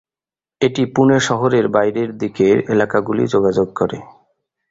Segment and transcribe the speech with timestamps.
[0.61, 3.97] এটি পুণে শহরের বাইরের দিকের এলাকাগুলি যোগাযোগ করে।